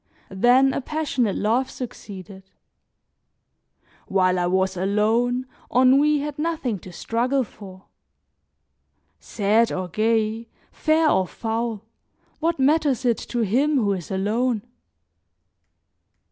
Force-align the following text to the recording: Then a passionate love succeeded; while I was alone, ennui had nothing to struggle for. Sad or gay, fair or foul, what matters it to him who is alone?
Then 0.33 0.73
a 0.73 0.81
passionate 0.81 1.35
love 1.35 1.69
succeeded; 1.69 2.49
while 4.07 4.39
I 4.39 4.47
was 4.47 4.75
alone, 4.75 5.45
ennui 5.71 6.21
had 6.21 6.39
nothing 6.39 6.79
to 6.79 6.91
struggle 6.91 7.43
for. 7.43 7.85
Sad 9.19 9.71
or 9.71 9.89
gay, 9.89 10.49
fair 10.71 11.07
or 11.07 11.27
foul, 11.27 11.83
what 12.39 12.57
matters 12.59 13.05
it 13.05 13.19
to 13.19 13.41
him 13.41 13.75
who 13.75 13.93
is 13.93 14.09
alone? 14.09 14.63